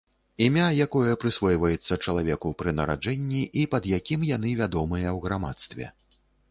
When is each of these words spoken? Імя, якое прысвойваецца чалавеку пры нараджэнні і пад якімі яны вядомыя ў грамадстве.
Імя, 0.45 0.69
якое 0.85 1.11
прысвойваецца 1.23 1.99
чалавеку 2.07 2.55
пры 2.63 2.75
нараджэнні 2.81 3.41
і 3.61 3.69
пад 3.75 3.83
якімі 4.03 4.25
яны 4.35 4.49
вядомыя 4.65 5.09
ў 5.17 5.29
грамадстве. 5.29 5.85